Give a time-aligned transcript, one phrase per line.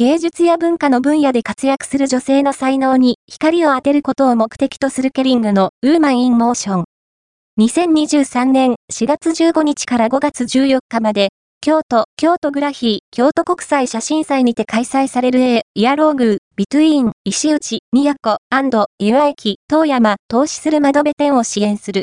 [0.00, 6.84] 芸術や文化の分野で活躍する女性の才能に光を当てることを目的とするケリングのウーマン・イン・モーション。
[7.60, 11.28] 2023年4月15日から5月14日まで、
[11.60, 18.38] 京都、京都グラフィー、京都国際写真祭にて開催される A、イヤローグー、ビトゥイン、石内、宮古、
[18.98, 21.98] 岩駅、東山、投資する窓辺店を支援する。